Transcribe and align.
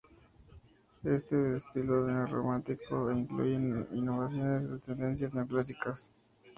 Es 1.03 1.29
de 1.29 1.57
estilo 1.57 2.07
neorrománico, 2.07 3.11
e 3.11 3.19
incluye 3.19 3.53
innovaciones 3.91 4.67
de 4.67 4.79
tendencias 4.79 5.31
neoclásicas. 5.35 6.11